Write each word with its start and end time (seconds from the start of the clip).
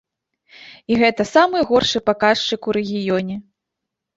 І 0.93 0.97
гэта 1.01 1.25
самы 1.33 1.61
горшы 1.73 2.03
паказчык 2.09 2.61
у 2.71 2.77
рэгіёне. 2.79 3.35